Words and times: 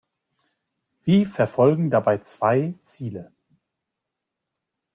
Wie 1.03 1.25
verfolgen 1.27 1.91
dabei 1.91 2.17
zwei 2.23 2.73
Ziele. 2.81 3.31